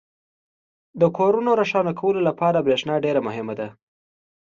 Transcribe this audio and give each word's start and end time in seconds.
•د 1.01 1.03
کورونو 1.17 1.51
روښانه 1.59 1.91
کولو 2.01 2.19
لپاره 2.29 2.63
برېښنا 2.65 2.95
ډېره 3.05 3.21
مهمه 3.27 3.53
ده. 3.59 3.67